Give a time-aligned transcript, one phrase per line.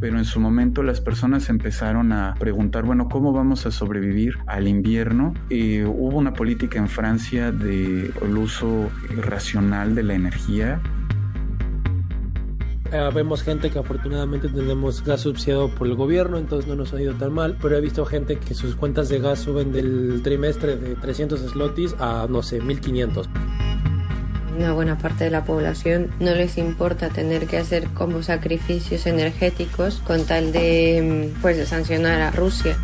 [0.00, 4.68] pero en su momento las personas empezaron a preguntar, bueno, ¿cómo vamos a sobrevivir al
[4.68, 5.34] invierno?
[5.50, 10.80] Hubo una política en Francia del uso racional de la energía
[12.90, 17.02] eh, vemos gente que afortunadamente tenemos gas subsidiado por el gobierno, entonces no nos ha
[17.02, 20.76] ido tan mal, pero he visto gente que sus cuentas de gas suben del trimestre
[20.76, 23.28] de 300 slotis a, no sé, 1500
[24.58, 30.02] una buena parte de la población no les importa tener que hacer como sacrificios energéticos
[30.04, 32.76] con tal de, mm, pues, de sancionar a Rusia.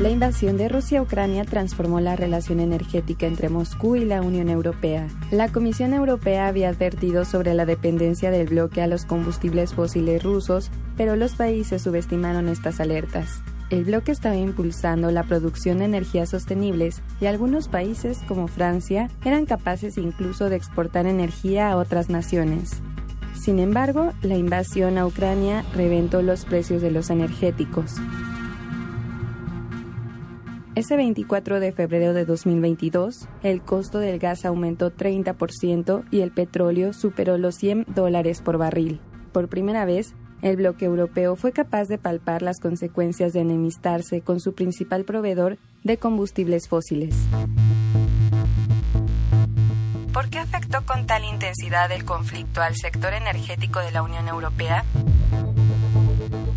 [0.00, 4.48] La invasión de Rusia a Ucrania transformó la relación energética entre Moscú y la Unión
[4.48, 5.06] Europea.
[5.30, 10.70] La Comisión Europea había advertido sobre la dependencia del bloque a los combustibles fósiles rusos,
[10.96, 13.42] pero los países subestimaron estas alertas.
[13.70, 19.46] El bloque estaba impulsando la producción de energías sostenibles y algunos países, como Francia, eran
[19.46, 22.82] capaces incluso de exportar energía a otras naciones.
[23.40, 27.94] Sin embargo, la invasión a Ucrania reventó los precios de los energéticos.
[30.74, 36.92] Ese 24 de febrero de 2022, el costo del gas aumentó 30% y el petróleo
[36.92, 39.00] superó los 100 dólares por barril.
[39.32, 44.40] Por primera vez, el bloque europeo fue capaz de palpar las consecuencias de enemistarse con
[44.40, 47.14] su principal proveedor de combustibles fósiles.
[50.12, 54.84] ¿Por qué afectó con tal intensidad el conflicto al sector energético de la Unión Europea?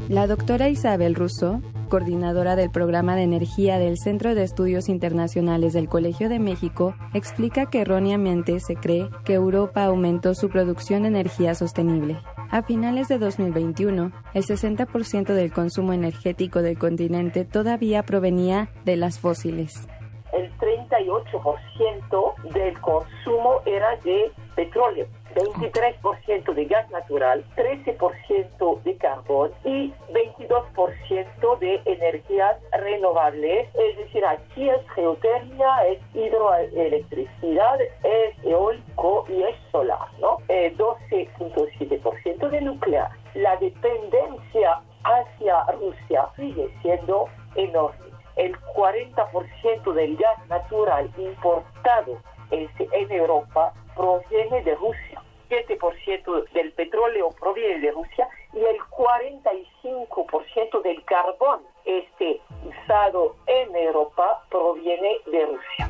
[0.09, 5.87] La doctora Isabel Rousseau, coordinadora del programa de energía del Centro de Estudios Internacionales del
[5.87, 11.55] Colegio de México, explica que erróneamente se cree que Europa aumentó su producción de energía
[11.55, 12.17] sostenible.
[12.53, 19.19] A finales de 2021, el 60% del consumo energético del continente todavía provenía de las
[19.19, 19.87] fósiles.
[20.31, 29.93] El 38% del consumo era de petróleo 23% de gas natural, 13% de carbón y
[30.11, 33.69] 22% de energías renovables.
[33.75, 40.37] Es decir, aquí es geotermia, es hidroelectricidad, es eólico y es solar, ¿no?
[40.47, 43.09] 12.7% eh, de nuclear.
[43.33, 48.13] La dependencia hacia Rusia sigue siendo enorme.
[48.35, 52.17] El 40% del gas natural importado
[52.53, 55.21] en Europa proviene de Rusia.
[55.49, 64.43] 7% del petróleo proviene de Rusia y el 45% del carbón este usado en Europa
[64.49, 65.89] proviene de Rusia.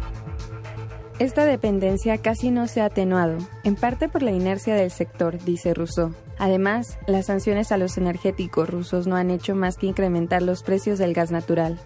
[1.20, 5.74] Esta dependencia casi no se ha atenuado, en parte por la inercia del sector, dice
[5.74, 6.12] Rousseau.
[6.40, 10.98] Además, las sanciones a los energéticos rusos no han hecho más que incrementar los precios
[10.98, 11.80] del gas natural.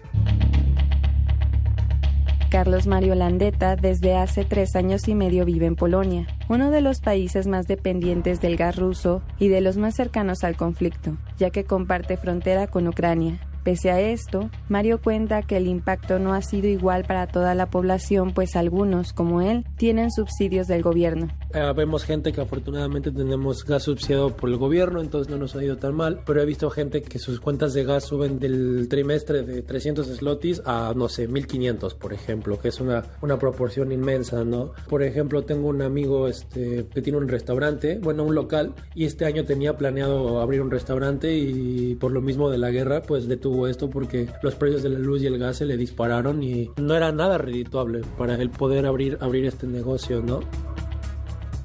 [2.48, 7.00] Carlos Mario Landeta desde hace tres años y medio vive en Polonia, uno de los
[7.00, 11.64] países más dependientes del gas ruso y de los más cercanos al conflicto, ya que
[11.64, 13.38] comparte frontera con Ucrania.
[13.64, 17.66] Pese a esto, Mario cuenta que el impacto no ha sido igual para toda la
[17.66, 21.28] población, pues algunos, como él, tienen subsidios del gobierno.
[21.54, 25.64] Eh, vemos gente que afortunadamente tenemos gas subsidiado por el gobierno, entonces no nos ha
[25.64, 29.42] ido tan mal, pero he visto gente que sus cuentas de gas suben del trimestre
[29.42, 34.44] de 300 slotis a, no sé, 1500, por ejemplo, que es una, una proporción inmensa,
[34.44, 34.72] ¿no?
[34.90, 39.24] Por ejemplo, tengo un amigo este, que tiene un restaurante, bueno, un local, y este
[39.24, 43.68] año tenía planeado abrir un restaurante y por lo mismo de la guerra, pues detuvo
[43.68, 46.94] esto porque los precios de la luz y el gas se le dispararon y no
[46.94, 50.40] era nada redituable para el poder abrir, abrir este negocio, ¿no?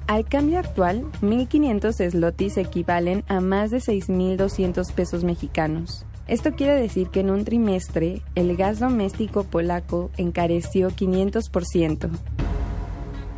[0.06, 6.04] Al cambio actual, 1.500 slotis equivalen a más de 6.200 pesos mexicanos.
[6.26, 12.10] Esto quiere decir que en un trimestre el gas doméstico polaco encareció 500%.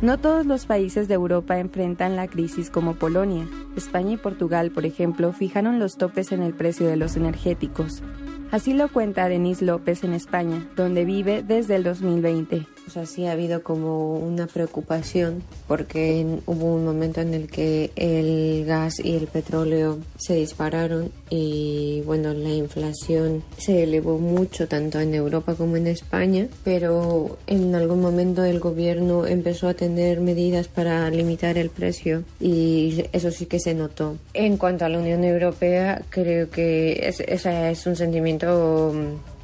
[0.01, 3.47] No todos los países de Europa enfrentan la crisis como Polonia.
[3.77, 8.03] España y Portugal, por ejemplo, fijaron los topes en el precio de los energéticos.
[8.51, 12.67] Así lo cuenta Denise López en España, donde vive desde el 2020.
[12.87, 17.91] O sea, sí ha habido como una preocupación porque hubo un momento en el que
[17.97, 25.01] el gas y el petróleo se dispararon y bueno, la inflación se elevó mucho tanto
[25.01, 30.69] en Europa como en España, pero en algún momento el gobierno empezó a tener medidas
[30.69, 34.15] para limitar el precio y eso sí que se notó.
[34.33, 38.93] En cuanto a la Unión Europea, creo que ese es un sentimiento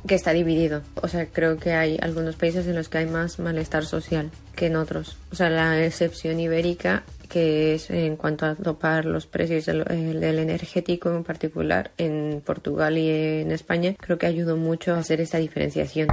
[0.08, 0.82] que está dividido.
[1.02, 4.68] O sea, creo que hay algunos países en los que hay más malestar social que
[4.68, 5.18] en otros.
[5.32, 10.40] O sea, la excepción ibérica, que es en cuanto a topar los precios del, del,
[10.40, 15.38] energético en particular en Portugal y en España, creo que ayudó mucho a hacer esta
[15.38, 16.10] diferenciación.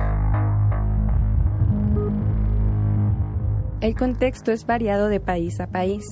[3.80, 6.04] El contexto es variado de país a país.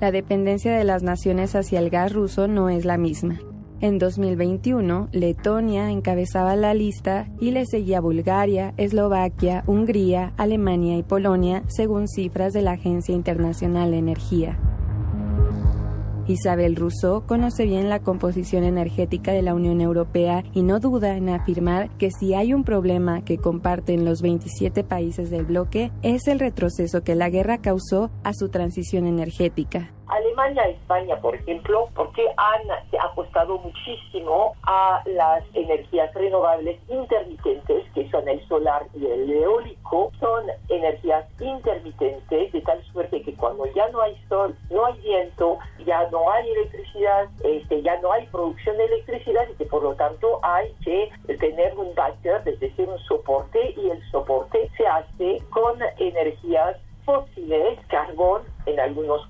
[0.00, 3.38] la dependencia de las naciones hacia el gas ruso no es la misma.
[3.82, 11.64] En 2021, Letonia encabezaba la lista y le seguía Bulgaria, Eslovaquia, Hungría, Alemania y Polonia,
[11.66, 14.56] según cifras de la Agencia Internacional de Energía.
[16.28, 21.28] Isabel Rousseau conoce bien la composición energética de la Unión Europea y no duda en
[21.28, 26.38] afirmar que si hay un problema que comparten los 27 países del bloque es el
[26.38, 29.90] retroceso que la guerra causó a su transición energética.
[30.06, 38.28] Alemania España, por ejemplo, porque han apostado muchísimo a las energías renovables intermitentes, que son
[38.28, 42.51] el solar y el eólico, son energías intermitentes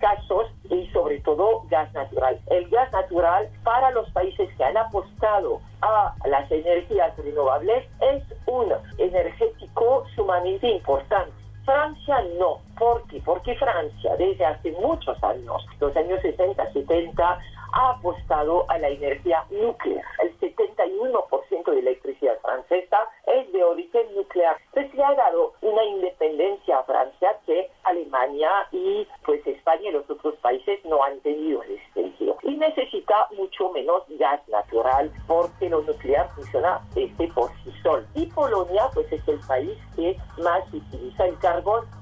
[0.02, 2.38] casos y sobre todo gas natural.
[2.50, 8.72] El gas natural para los países que han apostado a las energías renovables es un
[8.98, 11.32] energético sumamente importante.
[11.64, 12.58] Francia no.
[12.76, 13.22] ¿Por qué?
[13.24, 17.38] Porque Francia desde hace muchos años, los años 60, 70,
[17.74, 20.04] ha apostado a la energía nuclear.
[20.22, 24.56] El 71% de electricidad francesa es de origen nuclear.
[24.66, 25.81] Entonces le ha dado una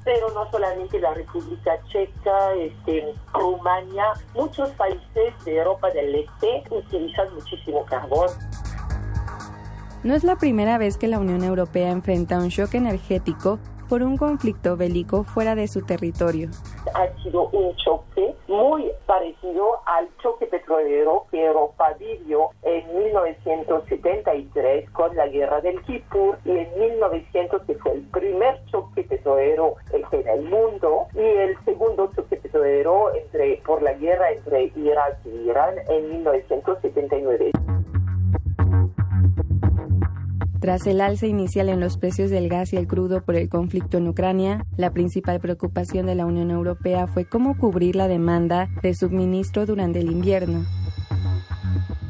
[0.05, 4.05] pero no solamente la República Checa, este, Rumania,
[4.35, 8.29] muchos países de Europa del Este utilizan muchísimo carbón.
[10.03, 13.59] No es la primera vez que la Unión Europea enfrenta un shock energético
[13.89, 16.49] por un conflicto bélico fuera de su territorio.
[16.95, 25.15] Ha sido un choque muy parecido al choque petrolero que Europa vivió en 1973 con
[25.15, 30.43] la guerra del Kipur y en 1900 que fue el primer choque petrolero en el
[30.43, 36.11] mundo y el segundo choque petrolero entre, por la guerra entre Irak y Irán en
[36.11, 37.53] 1979.
[40.61, 43.97] Tras el alza inicial en los precios del gas y el crudo por el conflicto
[43.97, 48.95] en Ucrania, la principal preocupación de la Unión Europea fue cómo cubrir la demanda de
[48.95, 50.67] suministro durante el invierno.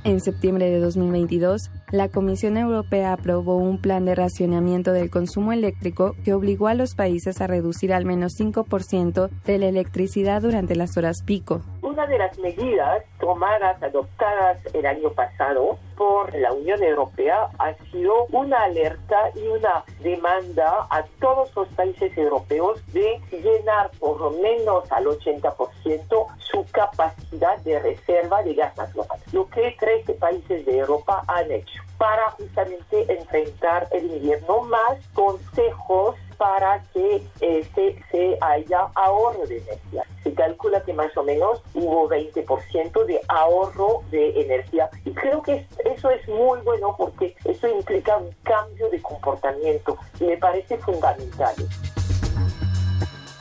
[0.03, 6.17] En septiembre de 2022, la Comisión Europea aprobó un plan de racionamiento del consumo eléctrico
[6.25, 10.97] que obligó a los países a reducir al menos 5% de la electricidad durante las
[10.97, 11.63] horas pico.
[12.01, 18.25] Una de las medidas tomadas, adoptadas el año pasado por la Unión Europea ha sido
[18.33, 24.91] una alerta y una demanda a todos los países europeos de llenar por lo menos
[24.91, 29.19] al 80% su capacidad de reserva de gas natural.
[29.33, 36.17] Lo que 13 países de Europa han hecho para justamente enfrentar el invierno más consejos
[36.41, 40.05] para que este se haya ahorro de energía.
[40.25, 44.89] Se calcula que más o menos hubo 20% de ahorro de energía.
[45.05, 50.25] Y creo que eso es muy bueno porque eso implica un cambio de comportamiento y
[50.25, 51.55] me parece fundamental.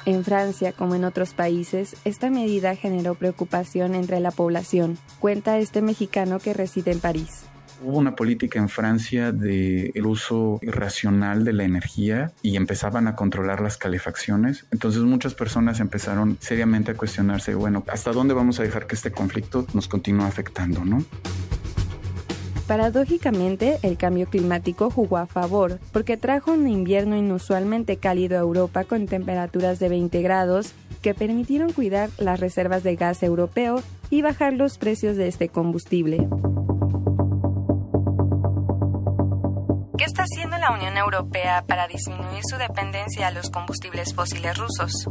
[0.05, 5.81] En Francia, como en otros países, esta medida generó preocupación entre la población, cuenta este
[5.81, 7.45] mexicano que reside en París.
[7.81, 13.61] Hubo una política en Francia de uso irracional de la energía y empezaban a controlar
[13.61, 14.65] las calefacciones.
[14.71, 19.11] Entonces muchas personas empezaron seriamente a cuestionarse, bueno, ¿hasta dónde vamos a dejar que este
[19.11, 21.03] conflicto nos continúe afectando, no?
[22.67, 28.83] Paradójicamente, el cambio climático jugó a favor, porque trajo un invierno inusualmente cálido a Europa
[28.83, 34.53] con temperaturas de 20 grados que permitieron cuidar las reservas de gas europeo y bajar
[34.53, 36.27] los precios de este combustible.
[40.59, 45.07] La Unión Europea para disminuir su dependencia a los combustibles fósiles rusos?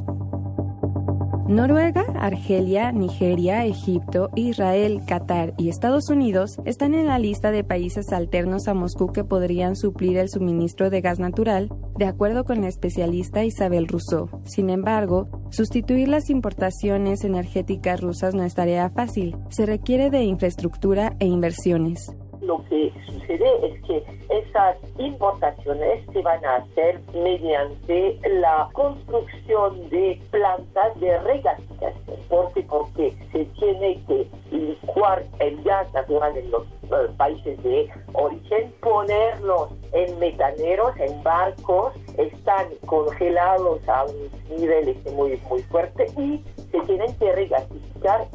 [1.49, 8.13] Noruega, Argelia, Nigeria, Egipto, Israel, Qatar y Estados Unidos están en la lista de países
[8.13, 12.69] alternos a Moscú que podrían suplir el suministro de gas natural, de acuerdo con la
[12.69, 14.29] especialista Isabel Rousseau.
[14.45, 19.35] Sin embargo, sustituir las importaciones energéticas rusas no es tarea fácil.
[19.49, 22.15] Se requiere de infraestructura e inversiones
[22.49, 30.19] lo que sucede es que esas importaciones se van a hacer mediante la construcción de
[30.31, 32.17] plantas de regasificación.
[32.31, 32.63] ¿Por qué?
[32.63, 39.69] Porque se tiene que licuar el gas natural en los eh, países de origen, ponerlos
[39.93, 46.81] en metaneros, en barcos, están congelados a un nivel este muy, muy fuerte y se
[46.81, 47.78] tienen que regasificar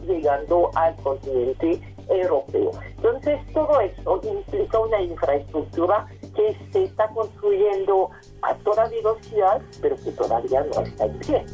[0.05, 2.71] llegando al continente europeo.
[2.97, 8.09] Entonces, todo eso implica una infraestructura que se está construyendo
[8.41, 11.45] a toda velocidad, pero que todavía no está en pie.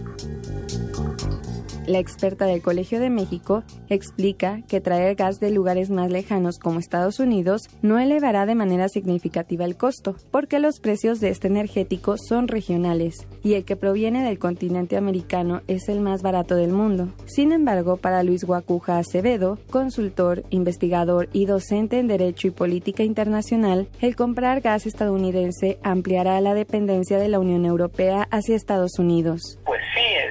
[1.90, 6.78] La experta del Colegio de México explica que traer gas de lugares más lejanos como
[6.78, 12.16] Estados Unidos no elevará de manera significativa el costo, porque los precios de este energético
[12.20, 17.08] son regionales y el que proviene del continente americano es el más barato del mundo.
[17.26, 23.88] Sin embargo, para Luis Guacuja Acevedo, consultor, investigador y docente en Derecho y Política Internacional,
[24.00, 29.58] el comprar gas estadounidense ampliará la dependencia de la Unión Europea hacia Estados Unidos.
[29.66, 29.79] Pues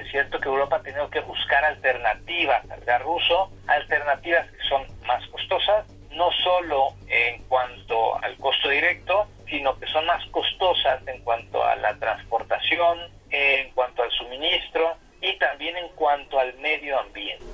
[0.09, 4.81] es cierto que Europa ha tenido que buscar alternativas al gas ruso, alternativas que son
[5.05, 11.21] más costosas, no solo en cuanto al costo directo, sino que son más costosas en
[11.21, 12.97] cuanto a la transportación,
[13.29, 17.45] en cuanto al suministro y también en cuanto al medio ambiente.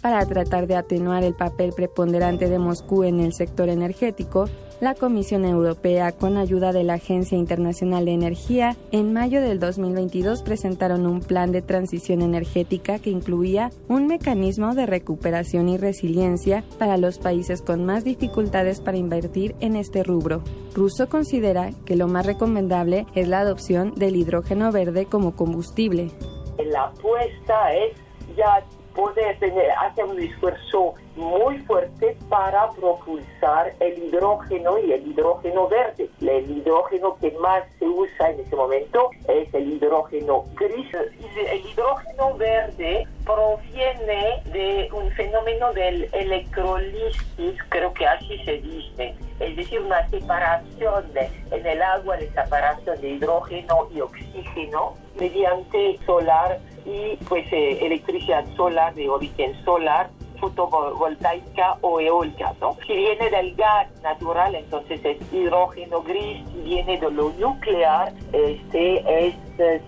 [0.00, 4.48] Para tratar de atenuar el papel preponderante de Moscú en el sector energético,
[4.82, 10.42] la Comisión Europea, con ayuda de la Agencia Internacional de Energía, en mayo del 2022
[10.42, 16.96] presentaron un plan de transición energética que incluía un mecanismo de recuperación y resiliencia para
[16.96, 20.42] los países con más dificultades para invertir en este rubro.
[20.74, 26.10] Russo considera que lo más recomendable es la adopción del hidrógeno verde como combustible.
[26.58, 27.96] La apuesta es
[28.36, 35.68] ya poder tener, hacer un esfuerzo muy fuerte para propulsar el hidrógeno y el hidrógeno
[35.68, 36.08] verde.
[36.20, 40.88] El hidrógeno que más se usa en este momento es el hidrógeno gris.
[40.94, 49.56] El hidrógeno verde proviene de un fenómeno del electrolisis, creo que así se dice, es
[49.56, 51.04] decir, una separación
[51.50, 58.44] en el agua, de separación de hidrógeno y oxígeno mediante solar y pues eh, electricidad
[58.56, 60.10] solar de origen solar
[60.42, 62.76] fotovoltaica o eólica, ¿no?
[62.84, 69.26] Si viene del gas natural, entonces es hidrógeno gris, si viene de lo nuclear, este
[69.26, 69.34] es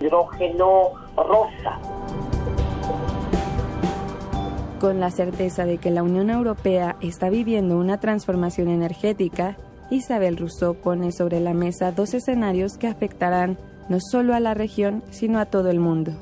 [0.01, 1.81] hidrógeno rosa.
[4.81, 9.57] Con la certeza de que la Unión Europea está viviendo una transformación energética,
[9.91, 13.59] Isabel Rousseau pone sobre la mesa dos escenarios que afectarán
[13.89, 16.13] no solo a la región, sino a todo el mundo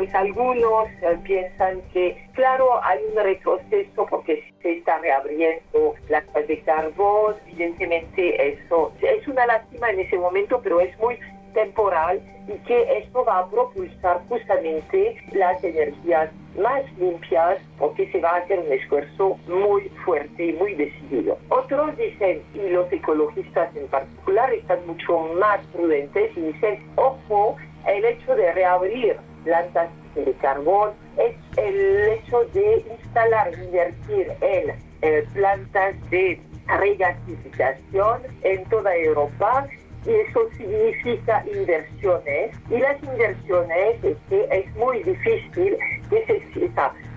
[0.00, 6.58] pues algunos eh, piensan que, claro, hay un retroceso porque se está reabriendo la de
[6.60, 11.18] carbón, evidentemente eso es una lástima en ese momento, pero es muy
[11.52, 18.30] temporal y que esto va a propulsar justamente las energías más limpias porque se va
[18.30, 21.36] a hacer un esfuerzo muy fuerte y muy decidido.
[21.50, 28.02] Otros dicen, y los ecologistas en particular están mucho más prudentes y dicen, ojo, el
[28.04, 34.70] hecho de reabrir plantas de carbón es el hecho de instalar, invertir en
[35.02, 39.66] eh, plantas de regasificación en toda Europa
[40.06, 45.76] y eso significa inversiones y las inversiones es que es muy difícil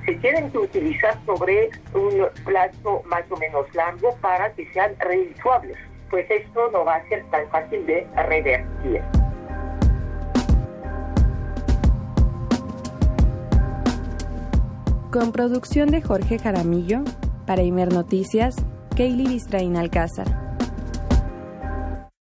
[0.06, 5.78] se tienen que utilizar sobre un plazo más o menos largo para que sean redituables
[6.14, 9.02] pues esto no va a ser tan fácil de revertir.
[15.14, 17.04] Con producción de Jorge Jaramillo,
[17.46, 18.56] para Imer Noticias,
[18.98, 20.53] Kaylee Bistraín Alcázar.